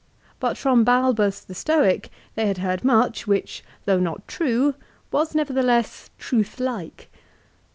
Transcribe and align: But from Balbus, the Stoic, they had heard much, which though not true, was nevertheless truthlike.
But 0.39 0.57
from 0.57 0.83
Balbus, 0.83 1.41
the 1.41 1.53
Stoic, 1.53 2.09
they 2.33 2.47
had 2.47 2.57
heard 2.57 2.83
much, 2.83 3.27
which 3.27 3.63
though 3.85 3.99
not 3.99 4.27
true, 4.27 4.73
was 5.11 5.35
nevertheless 5.35 6.09
truthlike. 6.17 7.07